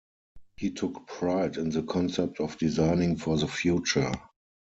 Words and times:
He 0.57 0.71
took 0.71 1.05
pride 1.05 1.57
in 1.57 1.69
the 1.69 1.83
concept 1.83 2.39
of 2.39 2.57
designing 2.57 3.17
for 3.17 3.37
the 3.37 3.47
future. 3.47 4.11